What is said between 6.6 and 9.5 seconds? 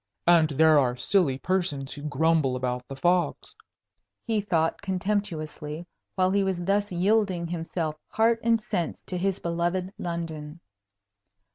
thus yielding himself heart and sense to his